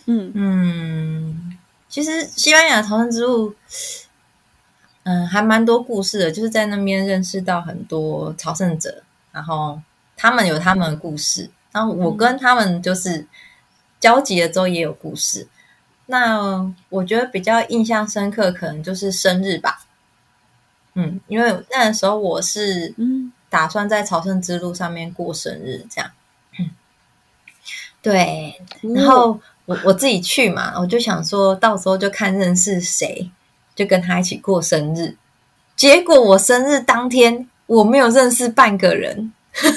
[0.07, 1.57] 嗯嗯，
[1.89, 3.55] 其实西班牙朝圣之路，
[5.01, 6.31] 嗯，还蛮多故事的。
[6.31, 9.81] 就是在那边认识到很多朝圣者，然后
[10.15, 13.25] 他们有他们的故事，然后我跟他们就是
[13.99, 15.47] 交集了之后也有故事。
[16.05, 19.87] 那我觉得比较印象深刻，可能就是生日吧。
[20.93, 22.93] 嗯，因为那时候我是
[23.49, 26.11] 打算在朝圣之路上面过生日，这样。
[26.59, 26.69] 嗯，
[28.03, 28.61] 对，
[28.93, 29.41] 然后。
[29.65, 33.29] 我我自己去嘛，我就想说到时候就看认识谁，
[33.73, 35.15] 就跟他一起过生日。
[35.75, 39.33] 结果我生日当天，我没有认识半个人。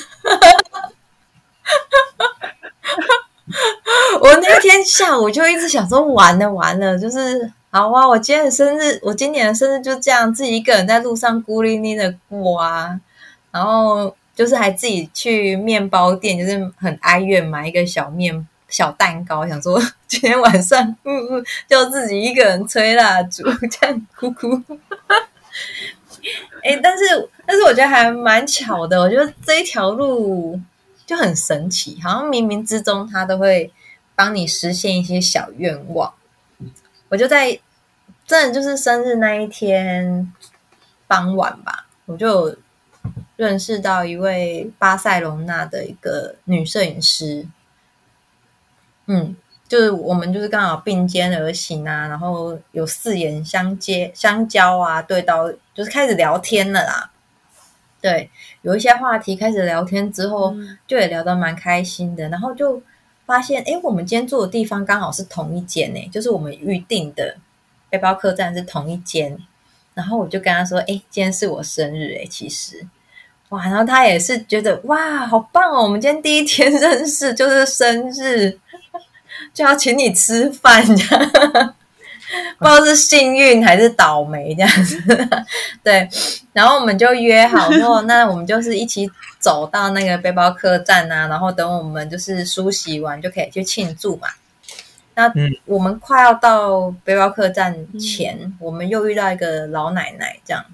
[4.20, 8.06] 我那天下午就一直想说，完了完了，就是好啊！
[8.06, 13.00] 我今天的生日，我今年的生日就这样自己一个人在路上孤零零的过啊。
[13.50, 18.46] 然后就是还自己去面包店，就是很哀怨买一个小面。
[18.68, 24.62] 小蛋糕，想说 今天晚上，嗯嗯，就自己一个人吹蜡烛，这样哭哭。
[26.62, 30.60] 哎、但是但是我觉得还蛮巧的，我觉得这一条路
[31.06, 33.72] 就很神奇，好像冥冥之中他都会
[34.14, 36.12] 帮你实现一些小愿望。
[37.08, 37.58] 我就在
[38.26, 40.30] 真的就是生日那一天
[41.06, 42.54] 傍晚吧，我就
[43.36, 47.46] 认识到一位巴塞隆纳的一个女摄影师。
[49.08, 49.34] 嗯，
[49.66, 57.10] 就是我们就是刚好并肩而行啊，然后有四眼相接相交啊，对到就是开始聊天了啦。
[58.00, 58.30] 对，
[58.62, 60.54] 有一些话题开始聊天之后，
[60.86, 62.28] 就也聊得蛮开心的。
[62.28, 62.80] 然后就
[63.26, 67.36] 发现，哎，我们今天住的地方刚好是同一间呢，就是我们预定的
[67.90, 69.36] 背包客栈是同一间。
[69.94, 72.86] 然后我就跟他说，哎，今天是我生日诶，其实
[73.48, 78.56] 哇，然后他也是觉得哇，好棒哦，我们今天第一天 认识就是生日。
[79.58, 81.74] 就要请你吃饭，这 样
[82.58, 85.02] 不知道是幸运还是倒霉这样子。
[85.82, 86.08] 对，
[86.52, 94.28] 然后我们就约好说，那我们就是一起走到那个背包客栈啊，然后等我们就是梳洗完就可以去庆祝嘛。
[95.16, 95.28] 那
[95.64, 100.64] 我们快要到背包客栈前，嗯、我们又遇到一个老奶奶，这样。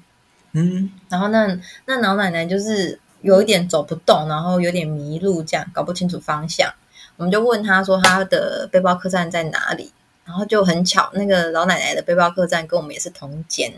[0.53, 6.70] 嗯，然后那那老奶奶就是有一点走不动，然后有点迷路，这样搞不清楚方向。
[7.16, 9.92] 我们就问他说他的背包客栈在哪里，
[10.24, 13.72] 然后就很巧，那个老奶奶的背包客栈跟我们也是同一间，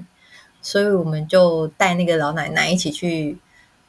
[0.63, 3.39] 所以我们就带那个老奶奶一起去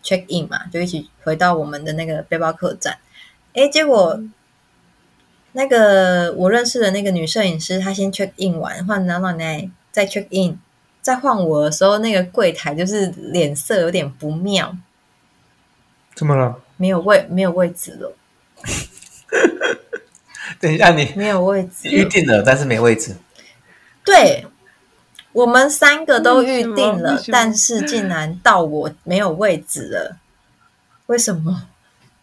[0.03, 2.97] check in 嘛，就一起回到我们的那个背包客栈。
[3.53, 4.21] 诶，结果
[5.53, 10.60] 那个我认识的那个女摄影师，她先 check in 完，换老奶奶再 check in，
[11.01, 14.75] 再换我的时候，那个柜台就是脸色有点不妙。
[16.13, 16.60] 怎么了？
[16.75, 18.13] 没有位，没有位置了。
[20.60, 23.16] 等一下，你没有位置，预定了，但是没位置。
[24.04, 24.46] 对，
[25.34, 30.18] 我们三个都预定了，但是竟然到我没有位置了，
[31.08, 31.68] 为什么？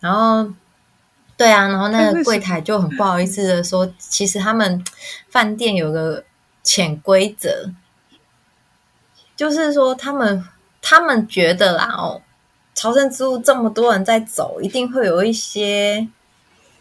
[0.01, 0.53] 然后，
[1.37, 4.83] 对啊，然后那个柜台就很不好意思的说，其实他们
[5.29, 6.25] 饭店有个
[6.63, 7.71] 潜规则，
[9.37, 10.45] 就是说他们
[10.81, 12.23] 他们觉得啦哦。
[12.77, 16.09] 朝圣之路这么多人在走，一定会有一些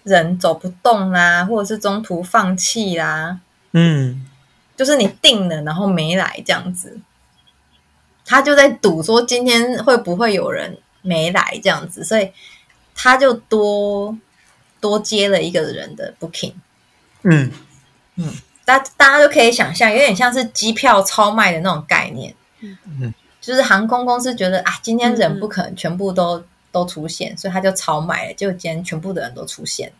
[0.03, 3.39] 人走不动啦，或者是中途放弃啦。
[3.71, 4.25] 嗯，
[4.75, 6.99] 就是你定了，然后没来这样子，
[8.25, 12.31] 他就在赌说今天会不会有人没来这样子，所以
[12.93, 14.17] 他就多
[14.79, 16.53] 多接了一个人的 booking。
[17.23, 17.51] 嗯
[18.15, 18.33] 嗯，
[18.65, 22.35] 大大家就可以想象，有点像是机票超卖的那种概念。
[22.59, 23.13] 嗯嗯。
[23.41, 29.93] 就是航空公司觉得啊，今天人不可能全部都、嗯、都出现，所以他就超买了，就今天全部的人都出现，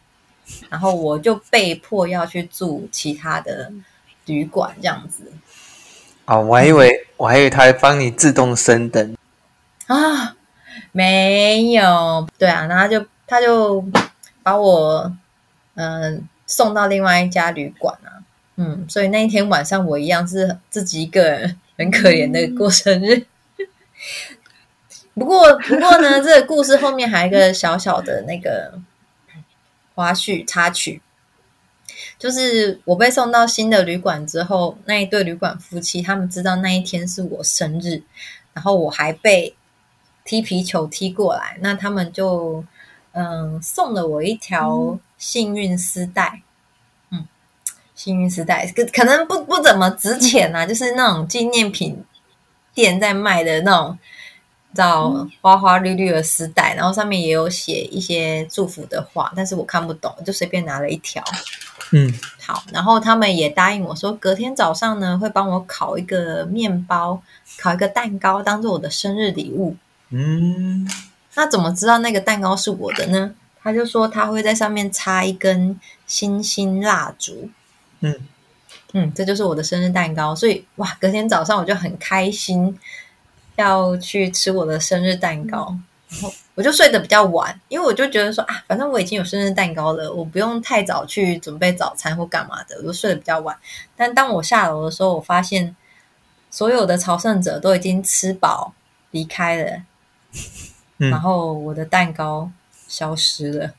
[0.70, 3.72] 然后我就被迫要去住其他的
[4.26, 5.32] 旅馆这样子。
[6.26, 9.16] 哦，我还以为我还以为他会帮你自动升等
[9.86, 10.36] 啊，
[10.92, 13.86] 没有，对啊，然后他就他就
[14.42, 15.16] 把我
[15.76, 18.24] 嗯、呃、送到另外一家旅馆啊，
[18.56, 23.26] 嗯，所以那一天晚上我一样是自己一个人很可怜的过生日。
[25.16, 28.80] 嗯不过，不过呢，这个故事后面还有一个小小的那个
[29.94, 31.00] 花絮插曲，
[32.18, 38.02] 就是我被送到新的旅馆之后，那一对旅馆夫妻他们知道那一天是我生日，
[38.54, 39.56] 然后我还被
[40.26, 42.66] 踢皮球踢过来，那他们就
[43.12, 46.42] 嗯送了我一条幸运丝带，
[47.12, 47.28] 嗯，
[47.94, 52.04] 幸运丝带可可能不不怎么值钱啊，就是那种纪念品。
[52.76, 54.00] 店在卖的那种，
[54.74, 61.24] 叫花花绿绿的丝带，然后上面也有写一些祝福的话，但是我看不懂，就随便拿了一条。
[61.92, 67.22] 嗯，好，然后他们也答应我说，隔天早上呢会帮我烤一个面包，
[67.58, 69.76] 烤一个蛋糕，当做我的生日礼物。
[70.10, 70.90] 嗯，
[71.36, 73.34] 那怎么知道那个蛋糕是我的呢？
[73.62, 77.50] 他就说他会在上面插一根星星蜡烛。
[78.02, 78.28] 嗯。
[78.96, 82.78] 嗯，这就是我的生日蛋糕，所以哇，隔天早上我就很开心，
[83.56, 85.76] 要去吃我的生日蛋糕，
[86.10, 93.58] 然后我就睡得比较晚，因为我就觉得说啊，反正我已经有生日蛋糕了，我不用太早去准备早餐或干嘛的，我就睡得比较晚。
[93.96, 95.76] 但当我下楼的时候，我发现
[96.50, 98.74] 所有的朝圣者都已经吃饱
[99.12, 99.82] 离开了，
[101.00, 102.52] 嗯，然后我的蛋糕
[102.88, 103.72] 消失了。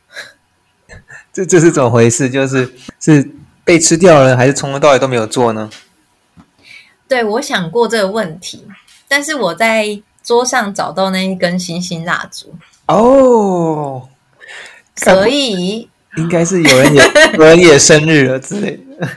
[1.33, 2.29] 这这是怎么回事？
[2.31, 3.31] 就是是。
[3.67, 5.71] 被吃掉了，还是从头到尾都没有做呢？
[7.09, 8.69] 对，我想过这个问题，
[9.15, 12.53] 但是我在桌上找到那一根星星蜡烛
[12.87, 14.09] 哦，
[14.97, 17.03] 所以应该是有人也
[17.39, 19.09] 有人也生日了之类的。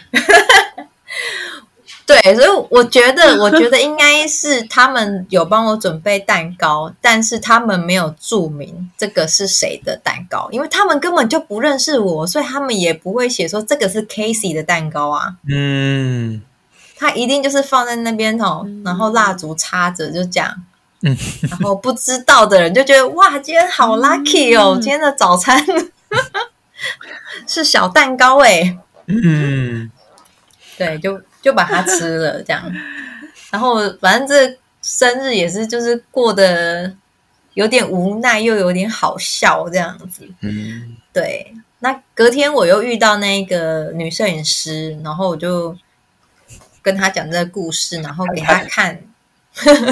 [2.05, 15.35] 对，所以我觉得，我觉得应该是他们有帮我准备蛋糕，但是他们没有注明这个是谁的蛋糕，因为他们根本就不认识我，所以他们也不会写说这个是 Casey 的蛋糕啊。
[15.49, 16.41] 嗯，
[16.97, 20.63] 他一定就是放在那边哦，然后蜡烛插着就这样。
[21.01, 21.15] 嗯，
[21.49, 25.63] 然后不知道的人就觉得哇，今天好 lucky 哦，今天的早餐
[27.47, 28.77] 是小蛋糕哎。
[29.07, 29.91] 嗯，
[30.77, 31.21] 对，就。
[31.39, 32.61] 就把它吃了，这样，
[33.51, 36.93] 然后反正这生日也是，就是过得
[37.53, 40.27] 有点无奈，又有点好笑，这样子。
[40.41, 41.53] 嗯，对。
[41.79, 45.73] 那隔天我又遇到那个女摄影师，然后我就
[46.87, 48.97] 跟他讲这个故事，然后给他看，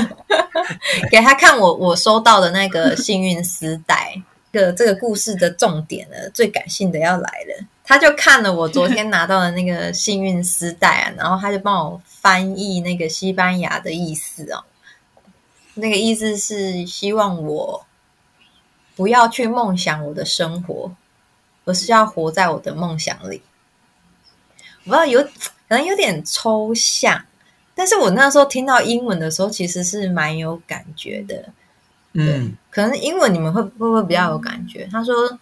[1.12, 4.21] 给他看我 我收到的那个幸运丝带。
[4.53, 7.65] 这个这个故事的重点呢，最感性的要来了。
[7.84, 14.63] 他就看了我昨天拿到的那个幸运丝带啊，然后他就帮我翻译那个西班牙的意思哦。
[15.73, 17.85] 那个意思是希望我
[18.96, 20.93] 不要去梦想我的生活，
[21.65, 23.41] 而是要活在我的梦想里。
[24.86, 25.29] 我不知道有可
[25.75, 27.23] 能有点抽象，
[27.75, 31.46] 但是我那时候听到英文的时候，其实是蛮有感觉的。
[32.13, 34.88] 嗯，可能英文你们会会不会比较有感觉？
[34.92, 35.38] 他说。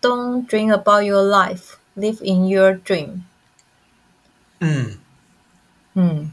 [0.00, 3.22] Don't dream about your life, live in your dream。
[4.60, 4.96] 嗯
[5.94, 6.32] 嗯，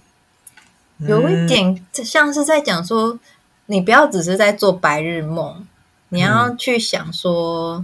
[0.99, 3.17] 有一点像是在讲说，
[3.65, 5.65] 你不要只是在做白日梦，
[6.09, 7.83] 你要去想说，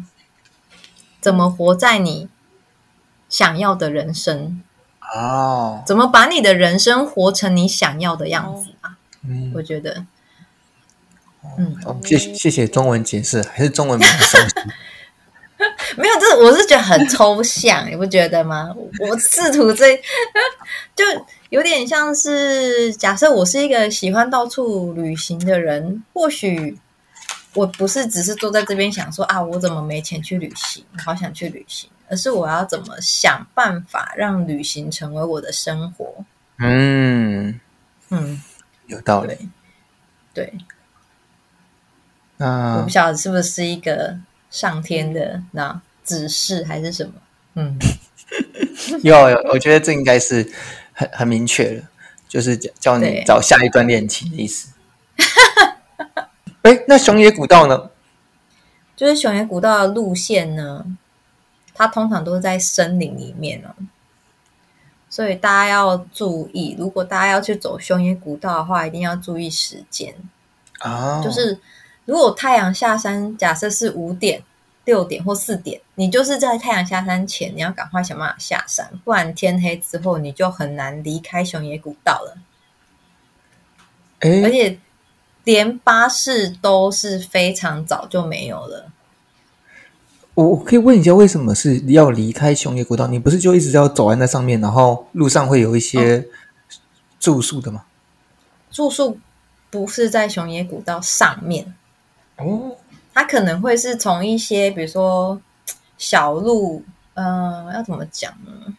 [1.20, 2.30] 怎么活在你
[3.32, 4.62] 想要的人生。
[5.16, 8.96] 哦，怎么把你的人生活成你想要的样子啊？
[9.28, 10.06] 嗯，我觉得，
[11.58, 14.56] 嗯，哦，谢谢谢谢中文解释，还是中文比较熟悉。
[15.98, 18.74] 没有，这我是觉得很抽象，你不觉得吗？
[19.00, 19.96] 我试图这
[20.96, 21.04] 就
[21.50, 26.80] 有点像是假设我是一个喜欢到处旅行的人，或许
[27.54, 36.26] 我不是只是坐在这边想说啊，我怎么没钱去旅行，好想去旅行，而是我要怎么想办法让旅行成为我的生活。
[36.58, 37.60] 嗯
[38.10, 38.42] 嗯，
[38.88, 39.50] 有道理。
[40.34, 40.54] 对，
[42.38, 44.20] 那我不晓得是不是一个。
[44.52, 47.14] 上天的那指示还是什么？
[47.56, 47.80] 嗯，
[49.02, 50.52] 有有，我觉得这应该是
[50.92, 51.84] 很很明确了，
[52.28, 54.74] 就是叫你找下一段恋情的意思。
[56.64, 57.90] 哎，那熊野古道呢？
[58.96, 60.86] 就是熊野古道的路线呢，
[61.74, 63.74] 它通常都是在森林里面哦，
[65.10, 70.16] 所以大家要注意，如果大家要去走熊野古道的话，一定要注意时间
[70.80, 71.60] 啊，就是。
[72.04, 74.42] 如果太阳下山，假设是五点、
[74.86, 82.38] 六点或四点，你就是在太阳下山前，你要赶快想办法下山，不然天黑之后你就很难离开熊野古道了。
[84.22, 84.78] 哎而且
[85.44, 88.92] 连巴士都是非常早就没有了。
[90.34, 93.08] 我我可以问一下，为什么是要离开熊野古道？
[93.08, 96.26] 你不是就一直要走在那上面，然后路上会有一些
[97.20, 97.84] 住宿的吗？
[98.72, 99.20] 住宿
[99.70, 101.74] 不是在熊野古道上面。
[102.38, 102.78] 哦，
[103.14, 105.42] 它可能会是从一些，比如说
[105.98, 106.84] 小路，
[107.16, 108.74] 嗯、呃，要怎么讲呢？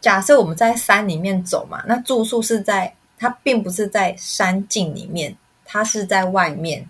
[0.00, 6.88] 假设我们在山里面走嘛，那住宿是在它并不是在山径里面，它是在外面，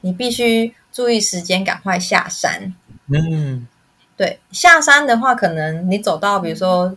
[0.00, 2.74] 你必须注意时间，赶快下山。
[3.08, 3.68] 嗯，
[4.16, 6.96] 对，下山的话，可能你走到比如说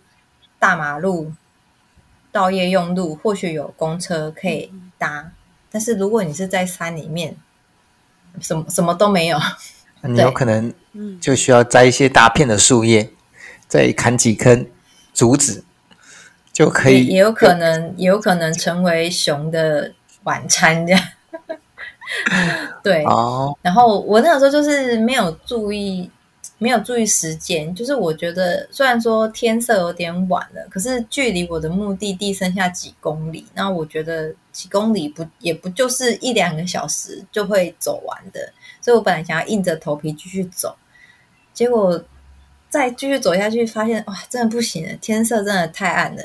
[0.57, 1.33] 大马路、
[2.31, 5.33] 到夜用路，或许有公车可以搭。
[5.69, 7.35] 但是如果你是在山里面，
[8.39, 9.37] 什么什么都没有，
[10.03, 10.73] 你有可能
[11.19, 13.11] 就需要摘一些大片的树叶，
[13.67, 14.71] 再砍几根
[15.13, 15.65] 竹子，
[16.55, 17.07] 就可以。
[17.07, 19.91] 也，有可能，也有可能成为熊的
[20.23, 21.03] 晚餐这样。
[22.81, 23.53] 对，哦。
[23.61, 26.09] 然后我那个时候就是没有注意。
[26.57, 38.39] 没有注意时间，就是我觉得虽然说天色有点晚了，可是距离我的目的地剩下几公里，那我觉得几公里不也不就是一两个小时就会走完的，
[38.79, 40.73] 所以我本来想要硬着头皮继续走，
[41.53, 42.01] 结果
[42.75, 46.21] 再继续走下去，发现哇，真的不行了，天色真的太暗了，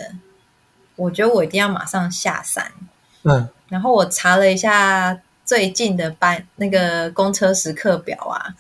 [0.97, 2.73] 我觉得我一定要马上下山。
[3.23, 8.57] 嗯，然后我查了一下最近的班那个公车时刻表啊。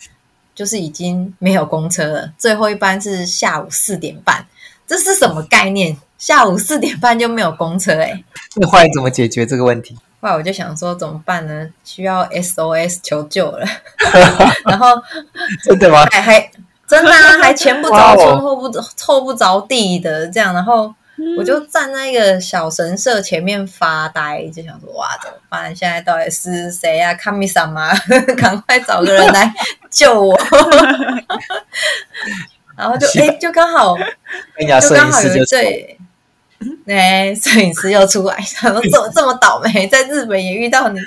[0.52, 4.44] 就是已经没有公车了，最后一班是下午四点半，
[4.86, 5.96] 这是什么概念？
[6.18, 8.02] 下午四点半就没有公车、欸？
[8.02, 8.24] 哎，
[8.56, 9.96] 那后来怎么解决这个问题？
[10.20, 11.70] 后来我就想说怎么办呢？
[11.82, 13.66] 需要 SOS 求救了。
[14.68, 14.88] 然后
[15.64, 16.04] 真的吗？
[16.10, 16.50] 还还
[16.90, 20.92] 真的啊， 还前不着村后不后不着地的这样，然后。
[21.36, 25.76] 我就站在一个小神社前面发呆，就想说：哇，怎么办？
[25.76, 27.12] 现在到底是谁呀？
[27.12, 27.92] 卡米桑吗？
[28.38, 29.52] 赶快找个人来
[29.90, 30.34] 救我！
[32.74, 35.98] 然后就哎、欸，就刚好，就刚好有一对，
[36.86, 40.98] 哎，摄影师又出来，他说：怎么这么倒霉，在日本也遇到你？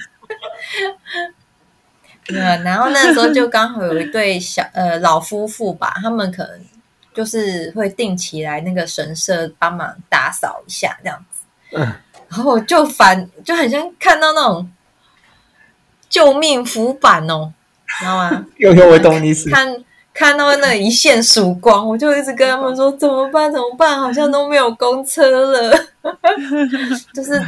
[2.30, 6.60] 嗯，然后那时候就 刚好有一对小呃老夫妇吧，他们可能。
[7.16, 11.42] 就是会定期来那个神社帮忙打扫一下这样子，
[11.78, 11.82] 嗯，
[12.28, 14.68] 然后就反就很像看到那种
[16.10, 17.54] 救命浮板哦，
[18.00, 18.44] 知道吗？
[18.58, 19.48] 有有我懂你意思。
[19.52, 19.84] 看
[20.14, 23.53] 看到那一线曙光，我就一直跟他们说怎么办？
[23.53, 24.01] 怎么办？
[24.01, 25.73] 好像都没有公车了，
[27.14, 27.41] 就是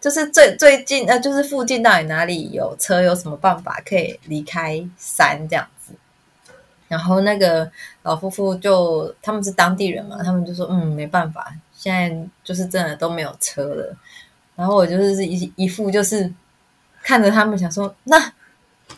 [0.00, 3.02] 就是最最近呃，就是附近到底哪里有车？
[3.02, 5.66] 有什么办法可以离开山这样？
[6.88, 7.70] 然后那个
[8.02, 12.10] 老夫妇就他们是当地人嘛，他们就说嗯，没办法，现在
[12.42, 13.94] 就是真的都没有车了。
[14.56, 16.32] 然后我就是一一副就是
[17.02, 18.32] 看着他们想说，那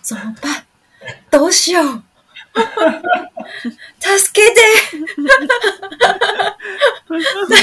[0.00, 0.62] 怎么办？
[1.30, 2.02] どうしよう，
[3.99, 4.59] 助けて。
[7.47, 7.55] 对，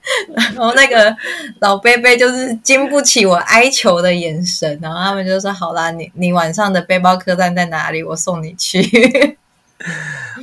[0.34, 1.14] 然后那个
[1.60, 8.02] 老伯伯就是经不起我哀求的眼神，然后他们就说好啦，你你晚上的背包客栈在哪里？
[8.02, 9.36] 我送你去。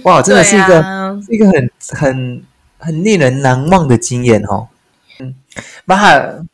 [0.03, 2.43] 哇，真的是一个、啊、一个很很
[2.77, 4.67] 很令人难忘的经验哦。
[5.19, 5.35] 嗯，
[5.85, 6.45] 玛哈，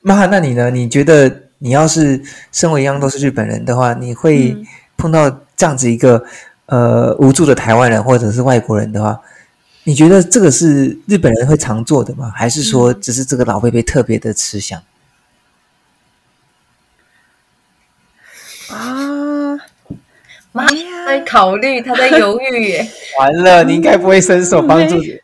[0.00, 0.70] 玛哈，那你呢？
[0.70, 2.22] 你觉得你要是
[2.52, 4.56] 身为一样都是日本人的话，你会
[4.96, 6.24] 碰到这样子一个
[6.66, 9.20] 呃无助的台湾人或者是外国人的话，
[9.84, 12.32] 你觉得这个是日本人会常做的吗？
[12.34, 14.82] 还是说只是这个老贝贝特别的吃香？
[18.68, 19.56] 啊，
[20.50, 22.90] 妈呀，在考虑，他在犹豫耶。
[23.16, 25.20] 完了，你应该不会伸手帮助你。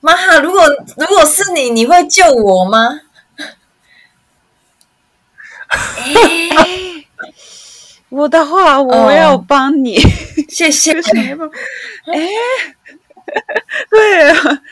[0.00, 0.62] 妈，如果
[0.98, 3.00] 如果是你，你会救我吗？
[5.68, 6.95] 欸、
[8.16, 10.08] 我的话，我要帮你，哦、
[10.48, 10.92] 谢谢。
[12.06, 12.28] 哎、欸，
[13.90, 14.62] 对啊，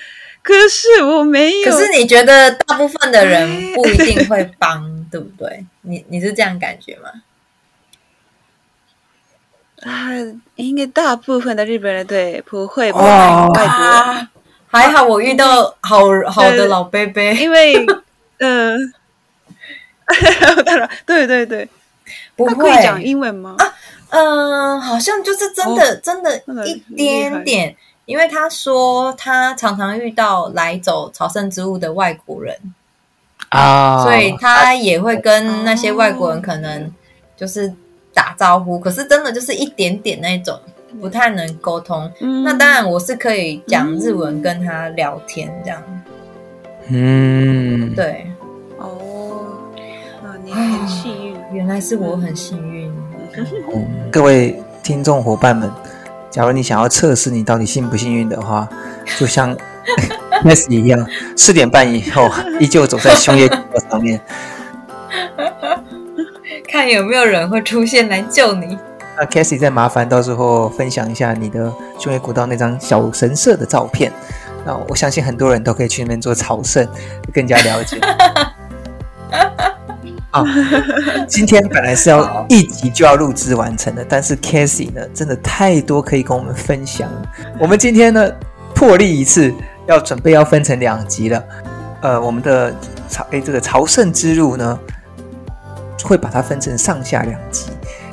[0.42, 1.70] 可是我没有。
[1.70, 5.66] 可是你觉得大部分的人不一定会帮，欸、对不对？
[5.82, 7.10] 你你是这样感觉吗？
[9.82, 10.08] 啊，
[10.56, 14.28] 应该大部分的日本人对不会帮外国人。
[14.68, 17.76] 还好我遇到好好的老伯伯，因为
[18.38, 18.92] 嗯，
[21.06, 21.68] 对对对，
[22.36, 23.56] 不会他可以讲英文吗？
[23.58, 23.74] 啊，
[24.10, 27.76] 嗯，好像就是真的，真的，一点点。
[28.06, 32.54] 因为他说他常常遇到来走朝圣之路的外国人
[33.48, 36.92] 啊，所以他也会跟那些外国人可能
[37.36, 37.72] 就是
[38.12, 40.58] 打招呼，可是真的就是一点点那种。
[41.00, 45.82] 不太能沟通，嗯、那当然我是可以讲日文跟他聊天这样。
[46.86, 48.24] 嗯，对。
[48.78, 49.58] 哦，
[50.22, 52.92] 啊，你很幸运，原来是我很幸运。
[53.36, 55.70] 嗯、各位听众伙伴们，
[56.28, 58.68] 假如你想要测试你到底幸不幸运的话，
[59.16, 59.56] 就像
[60.44, 62.28] Messi 一样，四点半以后
[62.58, 64.20] 依旧走在熊野古道上面，
[66.68, 68.76] 看有没有人会出现来救你。
[69.16, 74.12] 那 Cassie 再麻烦到时候分享一下你的胸野古道那张小神社的照片。
[74.66, 76.84] 那我相信很多人都可以去那边做朝圣，
[77.32, 78.00] 更加了解。
[80.34, 80.44] 啊，
[81.28, 87.08] 今天本来是要一集就要录制完成的，但是 Cassie 呢，真的太多可以跟我们分享。
[87.60, 88.28] 我们今天呢，
[88.74, 89.54] 破例一次，
[89.86, 91.44] 要准备要分成两集了。
[92.02, 92.74] 呃，我们的
[93.08, 94.76] 朝诶这个朝圣之路呢，
[96.02, 97.66] 会把它分成上下两集。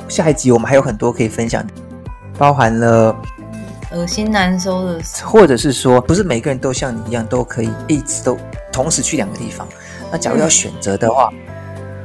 [0.08, 1.66] 下一集我们还有很多可以分享，
[2.38, 3.16] 包含了
[3.90, 8.38] 恶心难收的，或者是说，不是每个人都像你一样都可以一直都
[8.70, 9.66] 同时去两个地方。
[10.12, 11.28] 那假如要选择的话，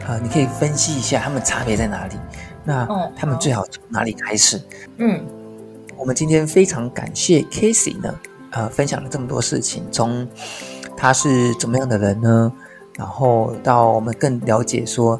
[0.07, 2.15] 呃，你可以分析一下他们差别在哪里。
[2.63, 4.61] 那他们最好从哪里开始？
[4.97, 5.21] 嗯，
[5.95, 8.13] 我们今天非常感谢 Casey 呢，
[8.51, 10.27] 呃，分享了这么多事情，从
[10.95, 12.51] 他是怎么样的人呢？
[12.97, 15.19] 然后到我们更了解说。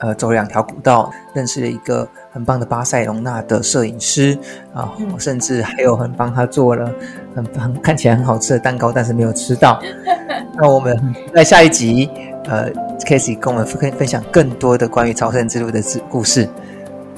[0.00, 4.38] 呃，走两条古道，认识了一个很棒的巴塞隆纳的摄影师
[4.72, 6.88] 啊，甚至还有很帮他做了
[7.34, 9.82] 很很看起来很好吃的蛋糕，但是没有吃到。
[10.54, 10.96] 那我们
[11.34, 12.08] 在下一集，
[12.48, 12.70] 呃
[13.00, 16.48] ，Casey 跟我们分分享更多的关于朝圣之路的故事。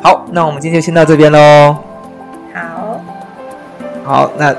[0.03, 1.77] 好，那我们今天就先到这边喽。
[2.55, 3.01] 好，
[4.05, 4.53] 好，那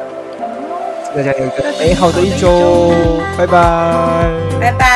[1.14, 2.92] 大家有一个美好的一周，
[3.38, 4.91] 拜拜，拜拜。